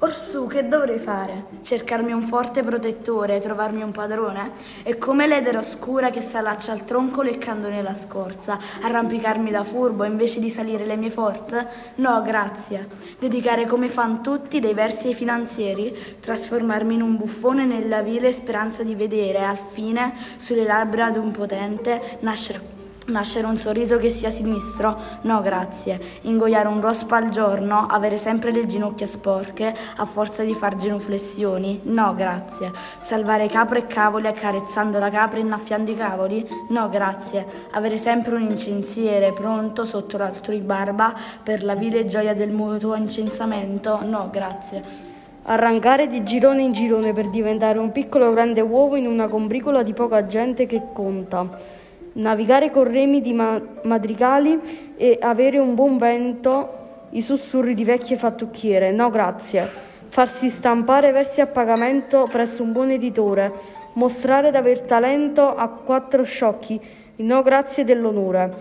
Orsù, 0.00 0.46
che 0.46 0.68
dovrei 0.68 1.00
fare? 1.00 1.46
Cercarmi 1.60 2.12
un 2.12 2.22
forte 2.22 2.62
protettore, 2.62 3.40
trovarmi 3.40 3.82
un 3.82 3.90
padrone? 3.90 4.52
E 4.84 4.96
come 4.96 5.26
l'edera 5.26 5.58
oscura 5.58 6.10
che 6.10 6.20
s'allaccia 6.20 6.70
al 6.70 6.84
tronco 6.84 7.20
leccando 7.20 7.68
nella 7.68 7.94
scorza, 7.94 8.60
arrampicarmi 8.82 9.50
da 9.50 9.64
furbo 9.64 10.04
invece 10.04 10.38
di 10.38 10.50
salire 10.50 10.84
le 10.84 10.94
mie 10.94 11.10
forze? 11.10 11.66
No, 11.96 12.22
grazie. 12.22 12.86
Dedicare 13.18 13.66
come 13.66 13.88
fan 13.88 14.22
tutti 14.22 14.60
dei 14.60 14.72
versi 14.72 15.08
ai 15.08 15.14
finanzieri? 15.14 15.92
Trasformarmi 16.20 16.94
in 16.94 17.02
un 17.02 17.16
buffone 17.16 17.64
nella 17.64 18.00
vile 18.00 18.32
speranza 18.32 18.84
di 18.84 18.94
vedere, 18.94 19.44
al 19.44 19.58
fine, 19.58 20.14
sulle 20.36 20.62
labbra 20.62 21.10
d'un 21.10 21.32
potente, 21.32 22.18
nascere 22.20 22.77
Nascere 23.08 23.46
un 23.46 23.56
sorriso 23.56 23.96
che 23.96 24.10
sia 24.10 24.28
sinistro? 24.28 24.94
No, 25.22 25.40
grazie. 25.40 25.98
Ingoiare 26.22 26.68
un 26.68 26.82
rospo 26.82 27.14
al 27.14 27.30
giorno? 27.30 27.86
Avere 27.88 28.18
sempre 28.18 28.52
le 28.52 28.66
ginocchia 28.66 29.06
sporche 29.06 29.74
a 29.96 30.04
forza 30.04 30.44
di 30.44 30.52
far 30.52 30.76
genuflessioni? 30.76 31.80
No, 31.84 32.14
grazie. 32.14 32.70
Salvare 32.98 33.48
capre 33.48 33.78
e 33.78 33.86
cavoli 33.86 34.26
accarezzando 34.26 34.98
la 34.98 35.08
capra 35.08 35.38
e 35.38 35.40
innaffiando 35.40 35.90
i 35.90 35.94
cavoli? 35.94 36.46
No, 36.68 36.90
grazie. 36.90 37.46
Avere 37.70 37.96
sempre 37.96 38.34
un 38.34 38.42
incensiere 38.42 39.32
pronto 39.32 39.86
sotto 39.86 40.18
l'altrui 40.18 40.60
barba 40.60 41.14
per 41.42 41.64
la 41.64 41.74
vile 41.74 42.04
gioia 42.04 42.34
del 42.34 42.50
mutuo 42.50 42.94
incensamento? 42.94 44.00
No, 44.04 44.28
grazie. 44.30 45.06
Arrancare 45.44 46.08
di 46.08 46.24
girone 46.24 46.60
in 46.60 46.72
girone 46.72 47.14
per 47.14 47.30
diventare 47.30 47.78
un 47.78 47.90
piccolo 47.90 48.30
grande 48.32 48.60
uovo 48.60 48.96
in 48.96 49.06
una 49.06 49.28
combricola 49.28 49.82
di 49.82 49.94
poca 49.94 50.26
gente 50.26 50.66
che 50.66 50.88
conta 50.92 51.77
navigare 52.18 52.70
con 52.70 52.84
remi 52.84 53.20
di 53.20 53.32
ma- 53.32 53.60
madrigali 53.82 54.60
e 54.96 55.18
avere 55.20 55.58
un 55.58 55.74
buon 55.74 55.98
vento, 55.98 56.76
i 57.10 57.22
sussurri 57.22 57.74
di 57.74 57.84
vecchie 57.84 58.16
fattucchiere. 58.16 58.90
No, 58.92 59.10
grazie. 59.10 59.86
Farsi 60.08 60.50
stampare 60.50 61.12
versi 61.12 61.40
a 61.40 61.46
pagamento 61.46 62.28
presso 62.30 62.62
un 62.62 62.72
buon 62.72 62.90
editore, 62.90 63.52
mostrare 63.94 64.50
d'aver 64.50 64.80
talento 64.80 65.54
a 65.54 65.68
quattro 65.68 66.22
sciocchi. 66.22 66.80
No, 67.16 67.42
grazie 67.42 67.84
dell'onore. 67.84 68.54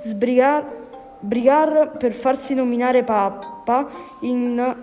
Sbrigar, 0.00 0.64
brigar 1.20 1.96
per 1.96 2.12
farsi 2.12 2.54
nominare 2.54 3.02
papa 3.02 3.88
in, 4.20 4.76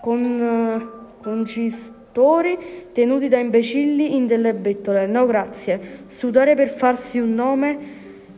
con, 0.00 0.90
con 1.22 1.46
cist- 1.46 1.99
attori 2.10 2.58
tenuti 2.92 3.28
da 3.28 3.38
imbecilli 3.38 4.16
in 4.16 4.26
delle 4.26 4.52
bettole. 4.52 5.06
No, 5.06 5.26
grazie. 5.26 6.04
Sudare 6.08 6.56
per 6.56 6.68
farsi 6.68 7.18
un 7.18 7.34
nome 7.34 7.78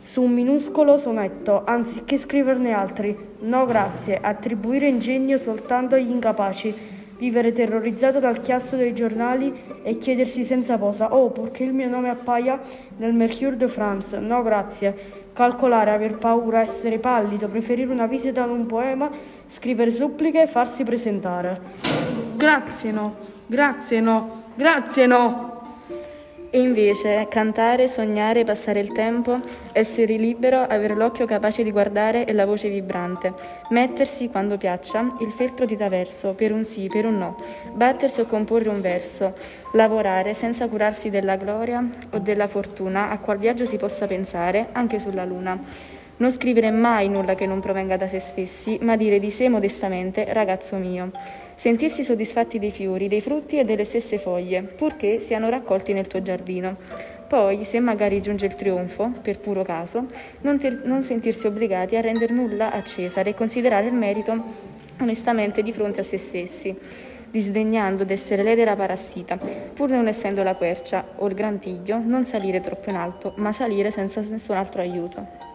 su 0.03 0.21
un 0.21 0.31
minuscolo 0.31 0.97
sonetto, 0.97 1.63
anziché 1.65 2.17
scriverne 2.17 2.71
altri. 2.71 3.17
No, 3.39 3.65
grazie. 3.65 4.19
Attribuire 4.21 4.87
ingegno 4.87 5.37
soltanto 5.37 5.95
agli 5.95 6.09
incapaci. 6.09 7.01
Vivere 7.17 7.51
terrorizzato 7.51 8.19
dal 8.19 8.41
chiasso 8.41 8.75
dei 8.75 8.93
giornali 8.93 9.53
e 9.81 9.97
chiedersi 9.97 10.43
senza 10.43 10.77
posa: 10.77 11.15
Oh, 11.15 11.29
perché 11.29 11.63
il 11.63 11.73
mio 11.73 11.87
nome 11.87 12.09
appaia 12.09 12.59
nel 12.97 13.13
Mercure 13.13 13.55
de 13.55 13.67
France? 13.67 14.19
No, 14.19 14.43
grazie. 14.43 15.21
Calcolare, 15.33 15.91
aver 15.91 16.17
paura, 16.17 16.61
essere 16.61 16.99
pallido, 16.99 17.47
preferire 17.47 17.91
una 17.91 18.07
visita 18.07 18.43
ad 18.43 18.49
un 18.49 18.65
poema, 18.67 19.09
scrivere 19.47 19.89
suppliche, 19.89 20.45
farsi 20.47 20.83
presentare. 20.83 22.12
Grazie, 22.35 22.91
no. 22.91 23.31
Grazie 23.45 23.99
no, 23.99 24.43
grazie 24.55 25.05
no. 25.05 25.51
E 26.49 26.59
invece 26.59 27.27
cantare, 27.29 27.87
sognare, 27.87 28.43
passare 28.43 28.79
il 28.79 28.91
tempo, 28.91 29.39
essere 29.73 30.15
libero, 30.15 30.61
avere 30.61 30.95
l'occhio 30.95 31.25
capace 31.25 31.61
di 31.61 31.71
guardare 31.71 32.25
e 32.25 32.33
la 32.33 32.45
voce 32.45 32.69
vibrante, 32.69 33.33
mettersi 33.69 34.29
quando 34.29 34.57
piaccia 34.57 35.17
il 35.19 35.31
feltro 35.31 35.65
di 35.65 35.75
traverso 35.75 36.33
per 36.33 36.51
un 36.51 36.63
sì, 36.63 36.87
per 36.87 37.05
un 37.05 37.17
no, 37.17 37.35
battersi 37.73 38.21
o 38.21 38.25
comporre 38.25 38.69
un 38.69 38.81
verso, 38.81 39.33
lavorare 39.73 40.33
senza 40.33 40.67
curarsi 40.67 41.09
della 41.09 41.35
gloria 41.35 41.87
o 42.11 42.19
della 42.19 42.47
fortuna 42.47 43.09
a 43.09 43.17
qual 43.19 43.39
viaggio 43.39 43.65
si 43.65 43.77
possa 43.77 44.05
pensare 44.05 44.69
anche 44.71 44.99
sulla 44.99 45.25
luna. 45.25 45.59
Non 46.17 46.31
scrivere 46.31 46.69
mai 46.69 47.09
nulla 47.09 47.33
che 47.33 47.47
non 47.47 47.59
provenga 47.59 47.97
da 47.97 48.07
se 48.07 48.19
stessi, 48.19 48.77
ma 48.81 48.95
dire 48.95 49.19
di 49.19 49.31
sé 49.31 49.49
modestamente 49.49 50.31
ragazzo 50.31 50.75
mio. 50.77 51.11
Sentirsi 51.55 52.03
soddisfatti 52.03 52.59
dei 52.59 52.69
fiori, 52.69 53.07
dei 53.07 53.19
frutti 53.19 53.57
e 53.57 53.65
delle 53.65 53.83
stesse 53.83 54.19
foglie, 54.19 54.61
purché 54.61 55.19
siano 55.19 55.49
raccolti 55.49 55.91
nel 55.91 56.07
tuo 56.07 56.21
giardino. 56.21 56.77
Poi, 57.27 57.65
se 57.65 57.79
magari 57.79 58.21
giunge 58.21 58.45
il 58.45 58.55
trionfo, 58.55 59.11
per 59.21 59.39
puro 59.39 59.63
caso, 59.63 60.05
non, 60.41 60.59
ter- 60.59 60.83
non 60.85 61.01
sentirsi 61.01 61.47
obbligati 61.47 61.95
a 61.95 62.01
rendere 62.01 62.31
nulla 62.31 62.71
a 62.71 62.83
Cesare 62.83 63.31
e 63.31 63.33
considerare 63.33 63.87
il 63.87 63.93
merito 63.93 64.71
onestamente 64.99 65.63
di 65.63 65.71
fronte 65.71 66.01
a 66.01 66.03
se 66.03 66.19
stessi 66.19 66.77
disdegnando 67.33 68.03
d'essere 68.03 68.43
l'edera 68.43 68.75
parassita, 68.75 69.39
pur 69.73 69.89
non 69.89 70.07
essendo 70.07 70.43
la 70.43 70.53
quercia 70.53 71.03
o 71.15 71.27
il 71.27 71.33
grantiglio, 71.33 71.97
non 71.97 72.25
salire 72.25 72.61
troppo 72.61 72.91
in 72.91 72.95
alto, 72.95 73.33
ma 73.37 73.51
salire 73.51 73.89
senza 73.89 74.21
nessun 74.21 74.55
altro 74.55 74.81
aiuto. 74.81 75.52